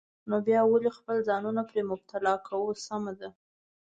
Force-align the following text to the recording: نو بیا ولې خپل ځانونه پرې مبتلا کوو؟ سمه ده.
نو 0.29 0.35
بیا 0.47 0.61
ولې 0.65 0.91
خپل 0.97 1.17
ځانونه 1.27 1.61
پرې 1.69 1.81
مبتلا 1.91 2.33
کوو؟ 2.47 2.69
سمه 2.85 3.13
ده. 3.19 3.29